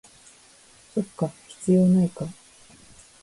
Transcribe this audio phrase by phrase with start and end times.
[0.95, 2.25] そっか、必要ないか